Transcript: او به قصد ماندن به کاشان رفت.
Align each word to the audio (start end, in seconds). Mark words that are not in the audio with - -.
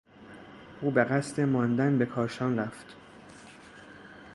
او 0.81 0.91
به 0.91 1.03
قصد 1.03 1.41
ماندن 1.41 1.97
به 1.97 2.05
کاشان 2.05 2.59
رفت. 2.59 2.95